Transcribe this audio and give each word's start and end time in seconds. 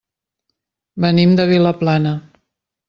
Venim 1.05 1.37
de 1.41 1.47
Vilaplana. 1.53 2.17